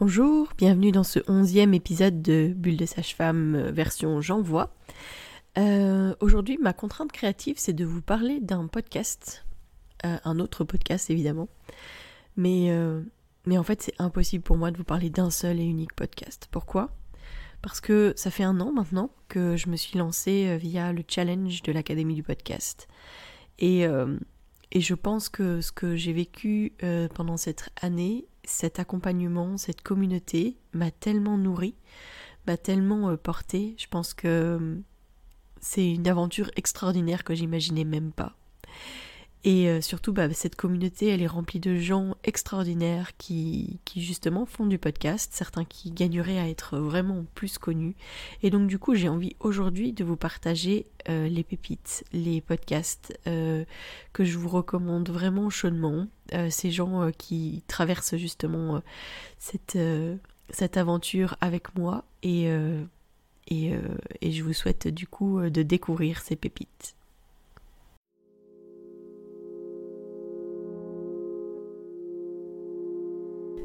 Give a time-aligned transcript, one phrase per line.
[0.00, 4.72] Bonjour, bienvenue dans ce onzième épisode de Bulle de sage-femme euh, version J'envoie.
[5.58, 9.44] Euh, Aujourd'hui, ma contrainte créative, c'est de vous parler d'un podcast,
[10.06, 11.48] euh, un autre podcast évidemment,
[12.36, 13.02] mais, euh,
[13.44, 16.46] mais en fait c'est impossible pour moi de vous parler d'un seul et unique podcast.
[16.52, 16.94] Pourquoi?
[17.60, 21.62] Parce que ça fait un an maintenant que je me suis lancée via le challenge
[21.62, 22.86] de l'Académie du podcast.
[23.58, 23.84] Et,
[24.76, 26.74] je pense que ce que j'ai vécu
[27.16, 31.74] pendant cette année cet accompagnement, cette communauté m'a tellement nourri,
[32.46, 33.74] m'a tellement euh, porté.
[33.78, 34.78] Je pense que euh,
[35.60, 38.36] c'est une aventure extraordinaire que j'imaginais même pas.
[39.48, 44.66] Et euh, surtout, bah, cette communauté, elle est remplie de gens extraordinaires qui, justement font
[44.66, 47.96] du podcast, certains qui gagneraient à être vraiment plus connus.
[48.42, 53.18] Et donc du coup, j'ai envie aujourd'hui de vous partager euh, les pépites, les podcasts
[53.26, 53.64] euh,
[54.12, 56.08] que je vous recommande vraiment chaudement.
[56.50, 58.82] Ces gens qui traversent justement
[59.38, 59.78] cette,
[60.76, 62.50] aventure avec moi et,
[63.50, 63.72] et,
[64.30, 66.97] je vous souhaite du coup de découvrir ces pépites.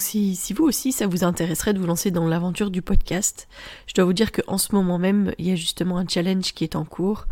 [0.00, 3.48] Donc si, vous aussi ça vous intéresserait de vous lancer dans l'aventure du podcast,
[3.86, 6.64] je dois vous dire qu'en ce moment même il y a justement un challenge qui
[6.64, 7.26] est en cours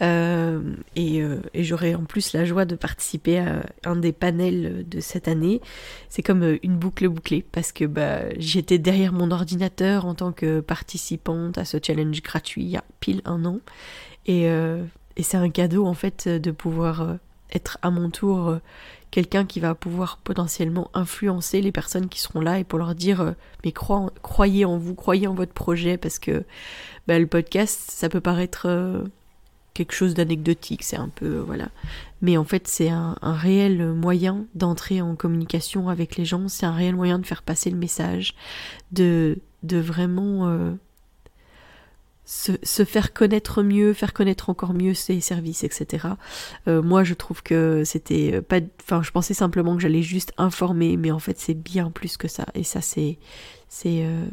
[0.00, 0.62] euh,
[0.94, 5.28] et, euh, j'aurai en plus la joie de participer à un des panels de cette
[5.28, 5.60] année.
[6.08, 10.32] C'est comme euh, une boucle bouclée parce que bah, j'étais derrière mon ordinateur en tant
[10.32, 13.58] que participante à ce challenge gratuit il y a pile un an
[14.24, 14.48] et,
[15.20, 17.18] c'est un cadeau en fait de pouvoir
[17.52, 18.58] être à mon tour
[19.16, 23.22] quelqu'un qui va pouvoir potentiellement influencer les personnes qui seront là et pour leur dire
[23.22, 23.32] euh,
[23.64, 26.44] mais croyez en vous, croyez en votre projet parce que
[27.06, 29.04] bah, le podcast ça peut paraître euh,
[29.72, 31.68] quelque chose d'anecdotique, c'est un peu euh, voilà.
[32.20, 36.66] Mais en fait, c'est un, un réel moyen d'entrer en communication avec les gens, c'est
[36.66, 38.34] un réel moyen de faire passer le message,
[38.92, 40.76] de de vraiment
[42.26, 46.08] se, faire connaître mieux, faire connaître encore mieux ses services, etc.
[46.66, 50.96] Euh, moi, je trouve que c'était pas, enfin, je pensais simplement que j'allais juste informer,
[50.96, 52.46] mais en fait, c'est bien plus que ça.
[52.54, 53.18] Et ça, c'est,
[53.68, 54.26] c'est, euh,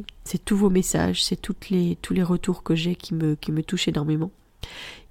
[0.43, 1.39] tous vos messages, c'est
[1.69, 4.31] les, tous les retours que j'ai qui me, qui me touchent énormément.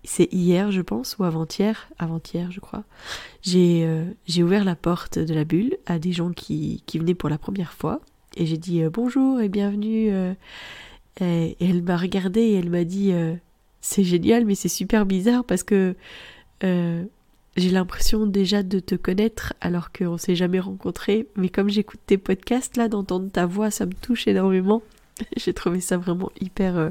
[0.02, 2.82] C'est hier, je pense, ou avant-hier, avant-hier, je crois.
[3.42, 7.14] J'ai, euh, j'ai ouvert la porte de la bulle à des gens qui, qui venaient
[7.14, 8.00] pour la première fois,
[8.36, 10.34] et j'ai dit euh, bonjour et bienvenue.
[11.20, 13.34] Elle m'a regardée et elle m'a dit euh,
[13.80, 15.94] c'est génial, mais c'est super bizarre parce que
[16.64, 17.04] euh,
[17.56, 21.26] j'ai l'impression déjà de te connaître alors qu'on s'est jamais rencontrés.
[21.36, 24.82] Mais comme j'écoute tes podcasts là, d'entendre ta voix, ça me touche énormément.
[25.36, 26.90] j'ai trouvé ça vraiment hyper, euh,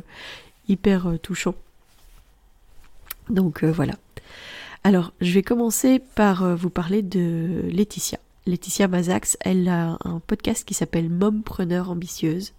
[0.67, 1.55] hyper touchant.
[3.29, 3.93] Donc voilà.
[4.83, 8.17] Alors, je vais commencer par vous parler de Laetitia.
[8.47, 12.53] Laetitia Mazax, elle a un podcast qui s'appelle Mompreneur ambitieuse.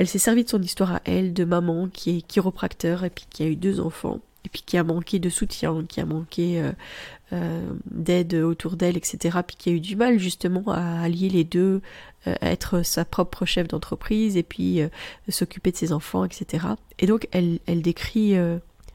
[0.00, 3.26] Elle s'est servie de son histoire à elle, de maman qui est chiropracteur et puis
[3.28, 6.58] qui a eu deux enfants, et puis qui a manqué de soutien, qui a manqué
[6.58, 6.72] euh,
[7.34, 9.40] euh, d'aide autour d'elle, etc.
[9.46, 11.82] Puis qui a eu du mal justement à allier les deux,
[12.26, 14.88] euh, être sa propre chef d'entreprise et puis euh,
[15.28, 16.68] s'occuper de ses enfants, etc.
[16.98, 18.36] Et donc elle, décrit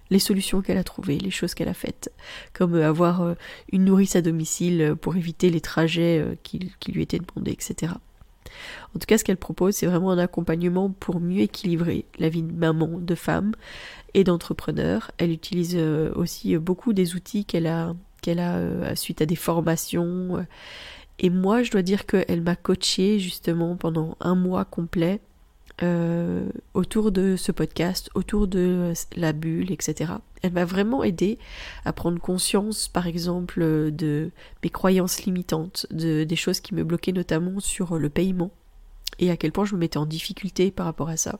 [0.09, 2.11] les solutions qu'elle a trouvées, les choses qu'elle a faites,
[2.51, 3.35] comme avoir
[3.71, 7.93] une nourrice à domicile pour éviter les trajets qui lui étaient demandés, etc.
[8.95, 12.43] En tout cas, ce qu'elle propose, c'est vraiment un accompagnement pour mieux équilibrer la vie
[12.43, 13.53] de maman, de femme
[14.13, 15.11] et d'entrepreneur.
[15.17, 19.35] Elle utilise euh, aussi beaucoup des outils qu'elle a, qu'elle a euh, suite à des
[19.35, 20.37] formations.
[20.37, 20.43] euh.
[21.19, 25.21] Et moi, je dois dire qu'elle m'a coachée justement pendant un mois complet
[25.83, 30.13] euh, autour de ce podcast, autour de la bulle, etc.
[30.41, 31.37] Elle m'a vraiment aidé
[31.83, 33.61] à prendre conscience, par exemple,
[33.91, 34.31] de
[34.63, 38.51] mes croyances limitantes, de, des choses qui me bloquaient notamment sur le paiement,
[39.19, 41.39] et à quel point je me mettais en difficulté par rapport à ça.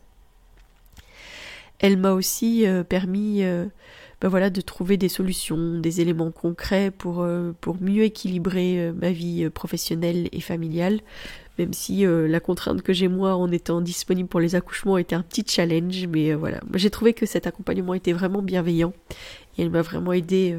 [1.80, 3.66] Elle m'a aussi euh, permis euh,
[4.22, 9.12] ben voilà, de trouver des solutions, des éléments concrets pour, euh, pour mieux équilibrer ma
[9.12, 11.02] vie professionnelle et familiale,
[11.58, 15.22] même si la contrainte que j'ai moi en étant disponible pour les accouchements était un
[15.22, 18.94] petit challenge, mais voilà, j'ai trouvé que cet accompagnement était vraiment bienveillant
[19.58, 20.58] et elle m'a vraiment aidé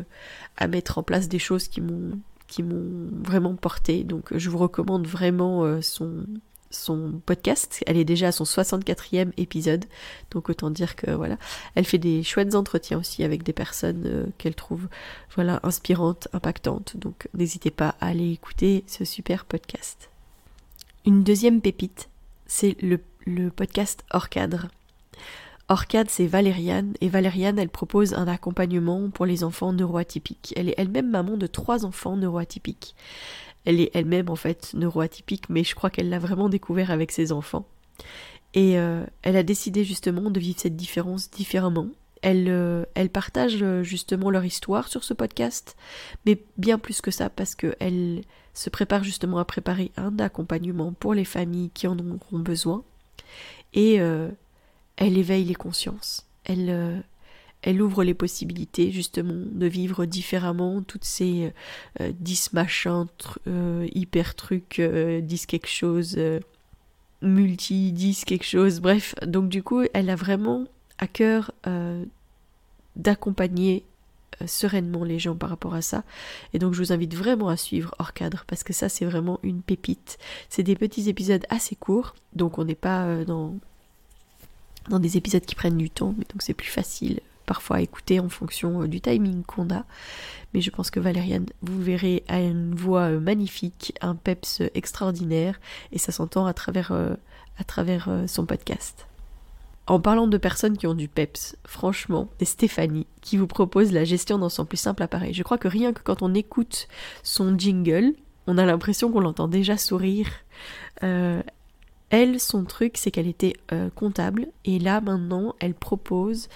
[0.56, 4.04] à mettre en place des choses qui m'ont qui m'ont vraiment porté.
[4.04, 6.24] Donc je vous recommande vraiment son,
[6.70, 7.82] son podcast.
[7.86, 9.84] Elle est déjà à son 64e épisode.
[10.30, 11.36] Donc autant dire que voilà.
[11.74, 14.88] Elle fait des chouettes entretiens aussi avec des personnes euh, qu'elle trouve
[15.34, 16.96] voilà, inspirantes, impactantes.
[16.96, 20.10] Donc n'hésitez pas à aller écouter ce super podcast.
[21.04, 22.08] Une deuxième pépite,
[22.46, 24.68] c'est le, le podcast Hors cadre.
[25.68, 30.54] Hors cadre, c'est Valériane, et Valériane, elle propose un accompagnement pour les enfants neuroatypiques.
[30.56, 32.94] Elle est elle-même maman de trois enfants neuroatypiques.
[33.66, 37.32] Elle est elle-même en fait neuroatypique, mais je crois qu'elle l'a vraiment découvert avec ses
[37.32, 37.66] enfants.
[38.54, 41.88] Et euh, elle a décidé justement de vivre cette différence différemment.
[42.22, 45.76] Elle, euh, elle partage euh, justement leur histoire sur ce podcast,
[46.24, 48.22] mais bien plus que ça parce qu'elle
[48.54, 52.82] se prépare justement à préparer un accompagnement pour les familles qui en auront besoin.
[53.74, 56.24] Et elle éveille les consciences.
[56.44, 57.02] Elle,
[57.62, 61.52] elle ouvre les possibilités justement de vivre différemment toutes ces
[62.00, 63.06] euh, 10 machins,
[63.48, 66.40] euh, hyper trucs, 10 euh, quelque chose, euh,
[67.22, 69.14] multi 10 quelque chose, bref.
[69.26, 70.64] Donc du coup, elle a vraiment
[70.98, 71.52] à cœur
[72.94, 73.84] d'accompagner
[74.46, 76.04] sereinement les gens par rapport à ça.
[76.54, 79.40] Et donc je vous invite vraiment à suivre hors cadre parce que ça c'est vraiment
[79.42, 80.18] une pépite.
[80.48, 83.56] C'est des petits épisodes assez courts, donc on n'est pas dans
[84.88, 88.28] dans des épisodes qui prennent du temps, mais donc c'est plus facile parfois écouter en
[88.28, 89.84] fonction euh, du timing qu'on a.
[90.52, 95.58] Mais je pense que Valériane, vous verrez, a une voix euh, magnifique, un peps extraordinaire,
[95.92, 97.14] et ça s'entend à travers, euh,
[97.58, 99.06] à travers son podcast.
[99.86, 104.04] En parlant de personnes qui ont du peps, franchement, c'est Stéphanie qui vous propose la
[104.04, 105.32] gestion dans son plus simple appareil.
[105.32, 106.88] Je crois que rien que quand on écoute
[107.22, 108.14] son jingle,
[108.48, 110.28] on a l'impression qu'on l'entend déjà sourire.
[111.00, 113.54] elle, son truc, c'est qu'elle était
[113.94, 116.48] comptable et là maintenant, elle propose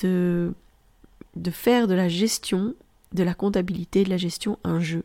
[0.00, 0.52] de,
[1.50, 2.74] faire de la gestion,
[3.12, 5.04] de la comptabilité, de la gestion un jeu.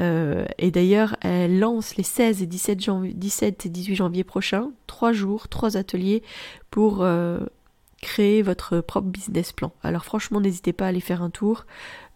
[0.00, 4.70] Euh, et d'ailleurs, elle lance les 16 et 17, janvier, 17 et 18 janvier prochains,
[4.86, 6.22] trois jours, trois ateliers
[6.70, 7.40] pour euh,
[8.00, 9.72] créer votre propre business plan.
[9.82, 11.66] Alors franchement, n'hésitez pas à aller faire un tour.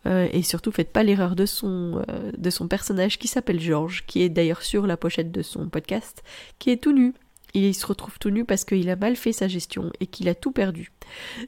[0.04, 2.04] Euh, et surtout, faites pas l'erreur de son,
[2.36, 6.22] de son personnage qui s'appelle Georges, qui est d'ailleurs sur la pochette de son podcast,
[6.58, 7.14] qui est tout nu
[7.54, 10.34] il se retrouve tout nu parce qu'il a mal fait sa gestion et qu'il a
[10.34, 10.92] tout perdu.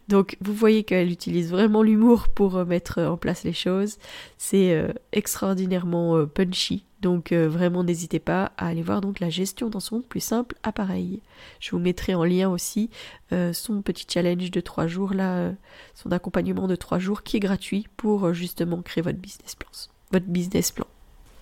[0.08, 3.98] Donc vous voyez qu'elle utilise vraiment l'humour pour euh, mettre en place les choses.
[4.36, 6.84] C'est euh, extraordinairement euh, punchy.
[7.00, 11.20] Donc vraiment n'hésitez pas à aller voir donc la gestion dans son plus simple appareil.
[11.60, 12.88] Je vous mettrai en lien aussi
[13.30, 15.52] son petit challenge de trois jours là,
[15.92, 19.68] son accompagnement de trois jours qui est gratuit pour justement créer votre business plan.
[20.12, 20.86] Votre business plan.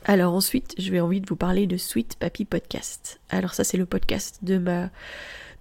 [0.05, 3.21] Alors ensuite, je vais envie de vous parler de Sweet Papy Podcast.
[3.31, 4.91] Alors ça, c'est le podcast de ma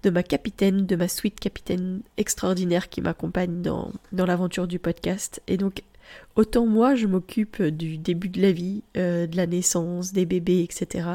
[0.02, 5.40] de ma capitaine, de ma sweet capitaine extraordinaire qui m'accompagne dans, dans l'aventure du podcast.
[5.46, 5.84] Et donc,
[6.34, 10.64] autant moi, je m'occupe du début de la vie, euh, de la naissance, des bébés,
[10.64, 11.06] etc.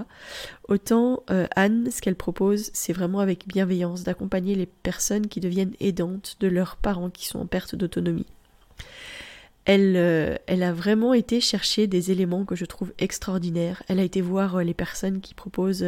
[0.69, 5.75] Autant euh, Anne, ce qu'elle propose, c'est vraiment avec bienveillance d'accompagner les personnes qui deviennent
[5.81, 8.25] aidantes de leurs parents qui sont en perte d'autonomie
[9.67, 13.83] elle, euh, elle a vraiment été chercher des éléments que je trouve extraordinaires.
[13.89, 15.85] Elle a été voir euh, les personnes qui proposent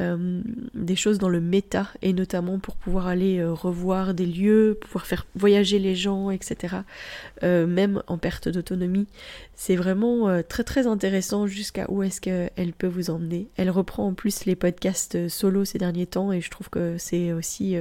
[0.00, 0.42] euh,
[0.72, 5.26] des choses dans le méta, et notamment pour pouvoir aller revoir des lieux, pouvoir faire
[5.36, 6.78] voyager les gens, etc.
[7.42, 9.06] même en perte d'autonomie.
[9.54, 13.46] C'est vraiment très très intéressant jusqu'à où est-ce qu'elle peut vous emmener.
[13.56, 17.32] Elle reprend en plus les podcasts solo ces derniers temps, et je trouve que c'est
[17.32, 17.76] aussi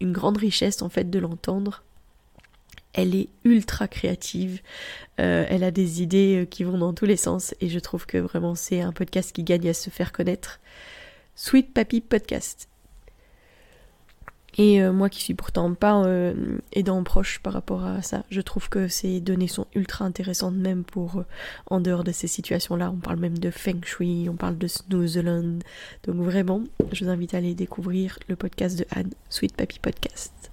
[0.00, 1.82] une grande richesse en fait de l'entendre
[2.94, 4.60] elle est ultra créative,
[5.20, 8.06] euh, elle a des idées euh, qui vont dans tous les sens et je trouve
[8.06, 10.60] que vraiment c'est un podcast qui gagne à se faire connaître.
[11.34, 12.68] Sweet Papi Podcast.
[14.60, 16.04] Et euh, moi qui suis pourtant pas
[16.72, 20.82] aidant proche par rapport à ça, je trouve que ces données sont ultra intéressantes même
[20.82, 21.22] pour
[21.66, 22.90] en dehors de ces situations-là.
[22.90, 25.60] On parle même de Feng Shui, on parle de Snoozeland.
[26.04, 30.50] Donc vraiment, je vous invite à aller découvrir le podcast de Anne, Sweet Papi Podcast.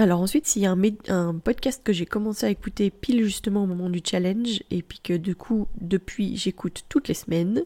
[0.00, 0.74] Alors ensuite, s'il y a
[1.08, 4.98] un, podcast que j'ai commencé à écouter pile justement au moment du challenge, et puis
[4.98, 7.64] que du coup, depuis, j'écoute toutes les semaines,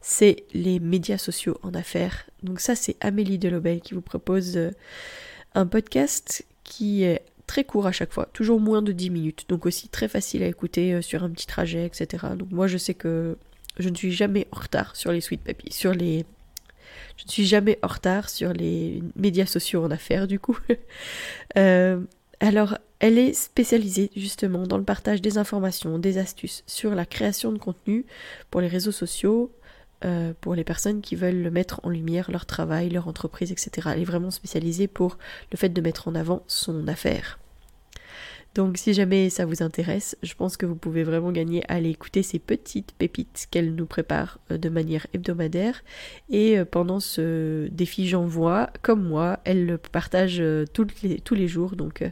[0.00, 2.28] c'est les médias sociaux en affaires.
[2.42, 4.72] Donc ça, c'est Amélie Delobel qui vous propose euh,
[5.54, 9.66] un podcast qui est très court à chaque fois, toujours moins de 10 minutes, donc
[9.66, 12.26] aussi très facile à écouter euh, sur un petit trajet, etc.
[12.36, 13.38] Donc moi je sais que
[13.78, 16.26] je ne suis jamais en retard sur les Sweet Papy, sur les...
[17.16, 20.58] Je ne suis jamais en retard sur les médias sociaux en affaires du coup.
[21.56, 22.00] Euh,
[22.40, 27.50] alors, elle est spécialisée justement dans le partage des informations, des astuces sur la création
[27.50, 28.04] de contenu
[28.50, 29.50] pour les réseaux sociaux,
[30.04, 33.88] euh, pour les personnes qui veulent mettre en lumière leur travail, leur entreprise, etc.
[33.94, 35.16] Elle est vraiment spécialisée pour
[35.50, 37.38] le fait de mettre en avant son affaire.
[38.56, 41.90] Donc si jamais ça vous intéresse, je pense que vous pouvez vraiment gagner à aller
[41.90, 45.84] écouter ces petites pépites qu'elle nous prépare euh, de manière hebdomadaire.
[46.30, 51.46] Et euh, pendant ce défi j'envoie, comme moi, elle le partage tous les, tous les
[51.46, 51.76] jours.
[51.76, 52.02] Donc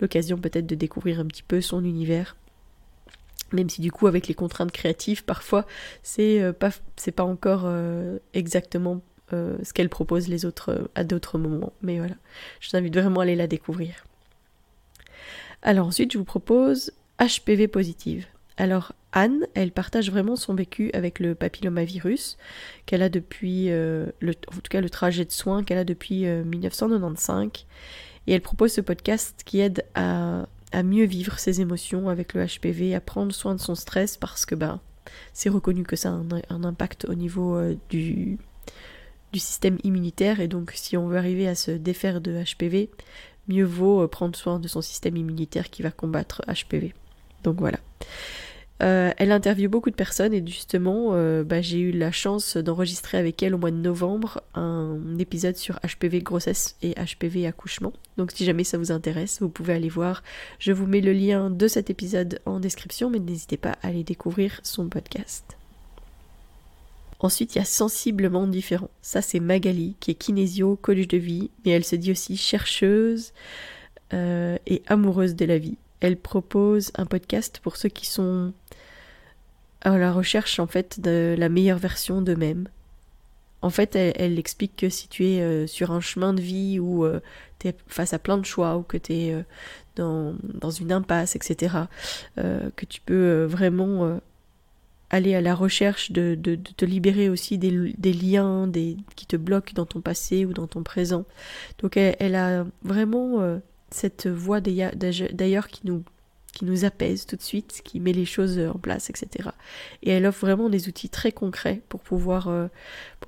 [0.00, 2.36] l'occasion peut-être de découvrir un petit peu son univers
[3.54, 5.66] même si du coup avec les contraintes créatives parfois
[6.02, 6.70] c'est euh, pas
[7.14, 12.14] pas encore euh, exactement euh, ce qu'elle propose les autres à d'autres moments mais voilà
[12.60, 14.04] je vous invite vraiment à aller la découvrir
[15.64, 18.26] alors ensuite je vous propose HPV positive.
[18.56, 22.36] Alors Anne elle partage vraiment son vécu avec le papillomavirus
[22.86, 24.12] qu'elle a depuis le,
[24.48, 27.66] en tout cas le trajet de soins qu'elle a depuis 1995
[28.26, 29.84] et elle propose ce podcast qui aide
[30.74, 34.44] à mieux vivre ses émotions avec le HPV, à prendre soin de son stress parce
[34.44, 34.80] que bah,
[35.32, 36.12] c'est reconnu que ça a
[36.50, 38.38] un, impact au niveau euh, du
[39.34, 40.40] système immunitaire.
[40.40, 42.90] Et donc si on veut arriver à se défaire de HPV,
[43.48, 46.94] mieux vaut euh, prendre soin de son système immunitaire qui va combattre HPV.
[47.42, 47.78] Donc voilà.
[48.82, 53.18] Euh, elle interviewe beaucoup de personnes et justement, euh, bah, j'ai eu la chance d'enregistrer
[53.18, 57.92] avec elle au mois de novembre un épisode sur HPV grossesse et HPV accouchement.
[58.16, 60.22] Donc si jamais ça vous intéresse, vous pouvez aller voir.
[60.58, 64.02] Je vous mets le lien de cet épisode en description, mais n'hésitez pas à aller
[64.02, 65.56] découvrir son podcast.
[67.24, 68.90] Ensuite, il y a sensiblement différent.
[69.00, 73.32] Ça, c'est Magali, qui est kinésio, coach de vie, mais elle se dit aussi chercheuse
[74.12, 75.78] euh, et amoureuse de la vie.
[76.00, 78.52] Elle propose un podcast pour ceux qui sont
[79.80, 82.68] à la recherche en fait de la meilleure version d'eux-mêmes.
[83.62, 87.06] En fait, elle, explique que si tu es euh, sur un chemin de vie où
[87.06, 87.20] euh,
[87.58, 89.44] tu es face à plein de choix ou que tu es
[89.96, 91.74] dans, dans, une impasse, etc.,
[92.36, 94.20] que tu peux vraiment
[95.14, 97.70] aller à la recherche de, de, te libérer aussi des,
[98.12, 101.24] liens des, qui te bloquent dans ton passé ou dans ton présent.
[101.78, 103.58] Donc elle, a vraiment
[103.90, 106.02] cette voix d'ailleurs qui nous
[106.54, 109.50] qui nous apaise tout de suite, qui met les choses en place, etc.
[110.02, 112.68] Et elle offre vraiment des outils très concrets pour pouvoir, euh,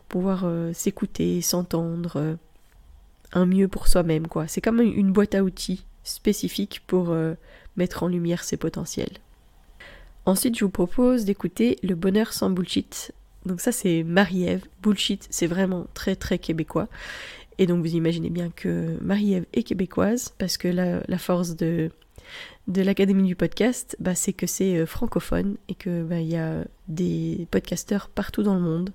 [0.08, 2.34] pouvoir euh, s'écouter, s'entendre, euh,
[3.32, 4.46] un mieux pour soi-même, quoi.
[4.46, 7.12] C'est comme une boîte à outils spécifique pour
[7.76, 9.18] mettre en lumière ses potentiels.
[10.26, 13.12] Ensuite, je vous propose d'écouter Le bonheur sans bullshit.
[13.44, 14.64] Donc ça, c'est Marie-Ève.
[14.82, 16.88] Bullshit, c'est vraiment très très québécois.
[17.58, 21.90] Et donc vous imaginez bien que Marie-Ève est québécoise, parce que la, force de,
[22.66, 26.64] l'Académie du podcast, bah, c'est que c'est euh, francophone et que bah, il y a
[26.88, 28.90] des podcasteurs partout dans le monde.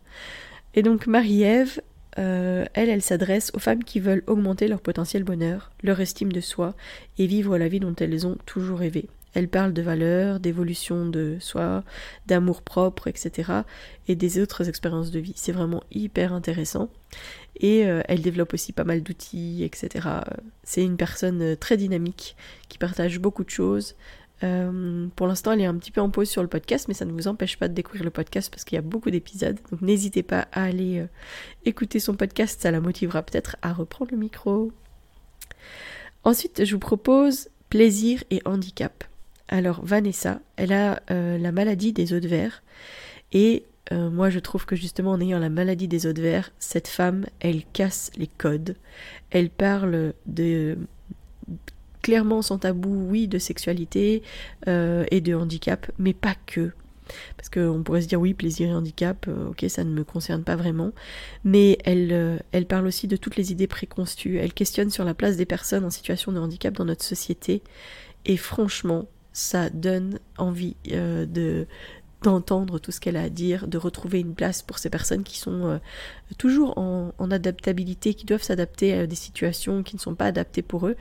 [0.76, 1.82] Et donc Marie-Ève,
[2.20, 6.42] euh, elle, elle s'adresse aux femmes qui veulent augmenter leur potentiel bonheur, leur estime de
[6.42, 6.76] soi
[7.18, 9.08] et vivre la vie dont elles ont toujours rêvé.
[9.34, 11.84] Elle parle de valeurs, d'évolution de soi,
[12.28, 13.52] d'amour propre, etc.
[14.08, 15.34] et des autres expériences de vie.
[15.36, 16.90] C'est vraiment hyper intéressant.
[17.58, 20.08] Et euh, elle développe aussi pas mal d'outils, etc.
[20.64, 22.36] C'est une personne euh, très dynamique
[22.70, 23.96] qui partage beaucoup de choses.
[24.44, 27.06] Euh, pour l'instant, elle est un petit peu en pause sur le podcast, mais ça
[27.06, 29.60] ne vous empêche pas de découvrir le podcast parce qu'il y a beaucoup d'épisodes.
[29.70, 31.06] Donc n'hésitez pas à aller
[31.64, 34.72] écouter son podcast, ça la motivera peut-être à reprendre le micro.
[36.24, 39.04] Ensuite, je vous propose plaisir et handicap.
[39.51, 42.63] Alors Vanessa, elle a euh, la maladie des os de verre
[43.34, 46.51] et euh, moi je trouve que justement en ayant la maladie des os de verre,
[46.58, 48.77] cette femme, elle casse les codes.
[49.29, 50.77] Elle parle de
[52.01, 54.24] clairement sans tabou, oui, de sexualité
[54.70, 56.72] euh, et de handicap, mais pas que.
[57.36, 60.55] Parce qu'on pourrait se dire oui, plaisir et handicap, ok, ça ne me concerne pas
[60.55, 60.93] vraiment.
[61.43, 64.38] Mais elle, elle parle aussi de toutes les idées préconçues.
[64.38, 67.63] Elle questionne sur la place des personnes en situation de handicap dans notre société.
[68.25, 71.68] Et franchement, ça donne envie euh, de
[72.24, 75.40] d'entendre tout ce qu'elle a à dire, de retrouver une place pour ces personnes qui
[75.40, 75.78] sont euh,
[76.38, 80.86] toujours en, adaptabilité, qui doivent s'adapter à des situations qui ne sont pas adaptées pour
[80.86, 80.96] eux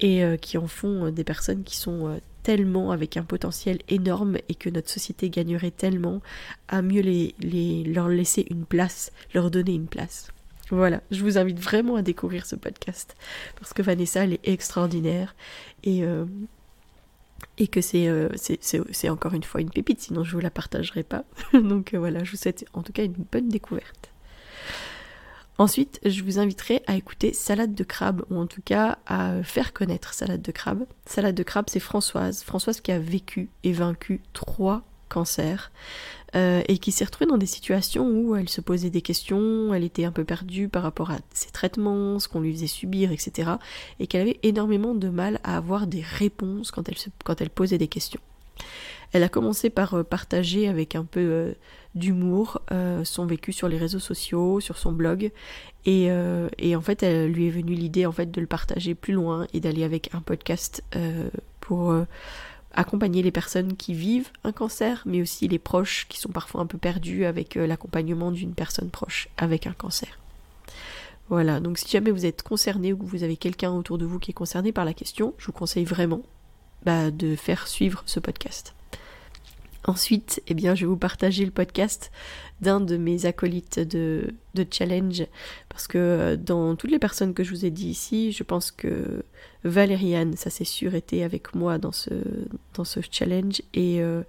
[0.00, 4.54] et euh, qui en font des personnes qui sont tellement avec un potentiel énorme et
[4.54, 6.22] que notre société gagnerait tellement
[6.68, 10.32] à mieux les, les, leur laisser une place, leur donner une place.
[10.70, 13.14] Voilà, je vous invite vraiment à découvrir ce podcast
[13.60, 15.36] parce que Vanessa, elle est extraordinaire
[15.84, 16.02] et
[17.58, 21.24] et que euh, c'est encore une fois une pépite, sinon je vous la partagerai pas.
[21.52, 24.10] Donc euh, voilà, je vous souhaite en tout cas une bonne découverte.
[25.58, 29.72] Ensuite, je vous inviterai à écouter Salade de crabe, ou en tout cas à faire
[29.72, 30.86] connaître Salade de crabe.
[31.04, 32.42] Salade de crabe, c'est Françoise.
[32.42, 35.70] Françoise qui a vécu et vaincu trois cancers.
[36.34, 39.84] Euh, et qui s'est retrouvée dans des situations où elle se posait des questions, elle
[39.84, 43.50] était un peu perdue par rapport à ses traitements, ce qu'on lui faisait subir, etc.
[44.00, 47.76] Et qu'elle avait énormément de mal à avoir des réponses quand elle, quand elle posait
[47.76, 48.20] des questions.
[49.12, 51.52] Elle a commencé par euh, partager avec un peu euh,
[51.94, 52.62] d'humour
[53.04, 55.30] son vécu sur les réseaux sociaux, sur son blog,
[55.84, 56.08] et,
[56.58, 59.46] et en fait, elle lui est venue l'idée en fait de le partager plus loin
[59.52, 60.82] et d'aller avec un podcast
[61.60, 61.94] pour
[62.74, 66.66] accompagner les personnes qui vivent un cancer, mais aussi les proches qui sont parfois un
[66.66, 70.18] peu perdus avec euh, l'accompagnement d'une personne proche avec un cancer.
[71.28, 74.18] Voilà, donc si jamais vous êtes concerné ou que vous avez quelqu'un autour de vous
[74.18, 76.22] qui est concerné par la question, je vous conseille vraiment
[76.84, 78.74] bah, de faire suivre ce podcast.
[79.84, 82.12] Ensuite, eh bien, je vais vous partager le podcast
[82.60, 84.32] d'un de mes acolytes de,
[84.70, 85.26] challenge,
[85.68, 88.70] parce que euh, dans toutes les personnes que je vous ai dit ici, je pense
[88.70, 89.24] que
[89.64, 92.10] Valériane, ça c'est sûr, était avec moi dans ce,
[93.10, 94.22] challenge, et, euh,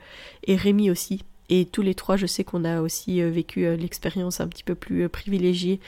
[0.46, 1.24] et Rémi aussi.
[1.50, 4.76] Et tous les trois, je sais qu'on a aussi euh, vécu l'expérience un petit peu
[4.76, 5.80] plus privilégiée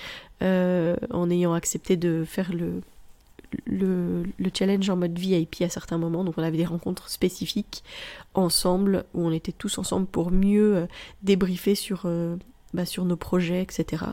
[0.41, 2.81] en ayant accepté de faire le,
[3.65, 6.23] le, challenge en mode VIP à certains moments.
[6.23, 7.83] Donc on avait des rencontres spécifiques
[8.33, 10.85] ensemble où on était tous ensemble pour mieux euh,
[11.23, 12.35] débriefer sur, euh,
[12.73, 14.03] bah, sur nos projets, etc.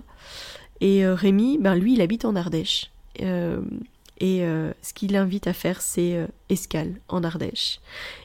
[0.80, 2.90] Et euh, Rémi, ben, lui, il habite en Ardèche.
[3.18, 4.42] et
[4.80, 7.80] ce qu'il invite à faire, c'est escale en Ardèche.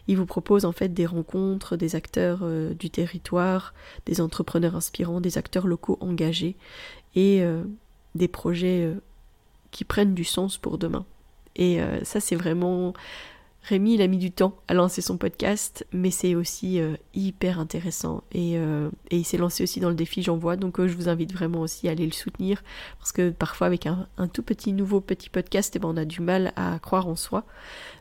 [0.07, 2.45] Il vous propose en fait des rencontres des acteurs
[2.75, 3.73] du territoire,
[4.05, 6.55] des entrepreneurs inspirants, des acteurs locaux engagés
[7.15, 7.43] et
[8.13, 8.93] des projets
[9.71, 11.05] qui prennent du sens pour demain.
[11.57, 12.93] Et euh, ça, c'est vraiment...
[13.63, 17.59] Rémi, il a mis du temps à lancer son podcast, mais c'est aussi euh, hyper
[17.59, 18.23] intéressant.
[18.31, 21.33] Et, euh, et il s'est lancé aussi dans le défi J'envoie, donc je vous invite
[21.33, 22.63] vraiment aussi à aller le soutenir,
[22.97, 26.21] parce que parfois avec un, tout petit nouveau petit podcast, eh ben, on a du
[26.21, 27.43] mal à croire en soi.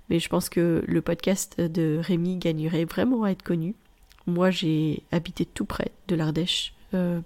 [0.08, 3.75] Mais je pense que le podcast de Rémi gagnerait vraiment à être connu.
[4.28, 6.75] Moi, j'ai habité tout près de l'Ardèche,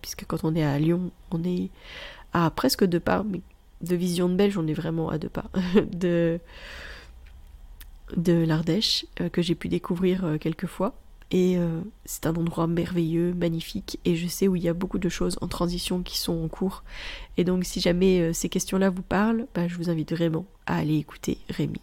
[0.00, 1.68] puisque quand on est à Lyon, on est
[2.32, 3.42] à presque deux pas, mais
[3.82, 5.50] de Vision de Belge, on est vraiment à deux pas
[5.92, 6.40] de,
[8.16, 10.94] de l'Ardèche, euh, que j'ai pu découvrir euh, quelques fois.
[11.32, 14.98] Et euh, c'est un endroit merveilleux, magnifique, et je sais où il y a beaucoup
[14.98, 16.82] de choses en transition qui sont en cours.
[17.36, 20.96] Et donc si jamais ces questions-là vous parlent, bah, je vous invite vraiment à aller
[20.96, 21.80] écouter Rémi.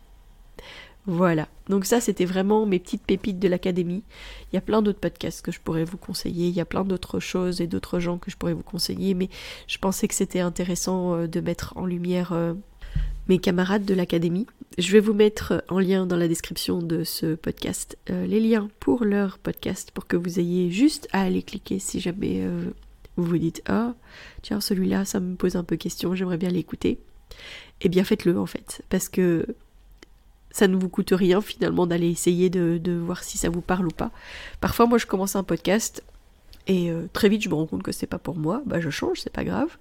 [1.08, 1.48] Voilà.
[1.70, 4.04] Donc ça, c'était vraiment mes petites pépites de l'académie.
[4.52, 6.50] Il y a plein d'autres podcasts que je pourrais vous conseiller.
[6.50, 9.14] Il y a plein d'autres choses et d'autres gens que je pourrais vous conseiller.
[9.14, 9.30] Mais
[9.68, 12.54] je pensais que c'était intéressant euh, de mettre en lumière euh,
[13.30, 14.48] mes camarades de l'académie.
[14.78, 18.70] Je vais vous mettre en lien dans la description de ce podcast euh, les liens
[18.82, 22.46] pour leur podcast pour que vous ayez juste à aller cliquer si jamais
[23.16, 23.96] vous vous dites ah
[24.44, 27.00] tiens celui-là ça me pose un peu question j'aimerais bien l'écouter.
[27.82, 29.46] Eh bien faites-le en fait parce que
[30.58, 33.92] ça ne vous coûte rien finalement d'aller essayer de, voir si ça vous parle ou
[33.92, 34.12] pas.
[34.60, 36.04] Parfois moi je commence un podcast
[36.66, 38.90] et euh, très vite je me rends compte que c'est pas pour moi, bah je
[38.90, 39.78] change, c'est pas grave.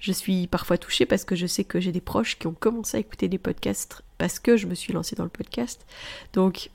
[0.00, 2.98] Je suis parfois touchée parce que je sais que j'ai des proches qui ont commencé
[2.98, 5.86] à écouter des podcasts parce que je me suis lancée dans le podcast.
[6.34, 6.70] Donc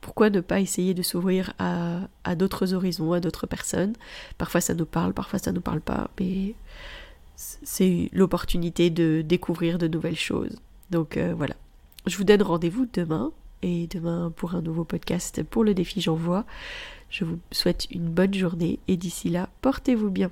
[0.00, 3.92] pourquoi ne pas essayer de s'ouvrir à, d'autres horizons, à d'autres personnes?
[4.38, 6.54] Parfois ça nous parle, parfois ça nous parle pas, mais
[7.36, 10.56] c'est l'opportunité de découvrir de nouvelles choses.
[10.90, 11.54] Donc euh, voilà.
[12.06, 13.32] Je vous donne rendez-vous demain
[13.62, 16.44] et demain pour un nouveau podcast pour le défi J'envoie.
[17.10, 20.30] Je vous souhaite une bonne journée et d'ici là, portez-vous bien.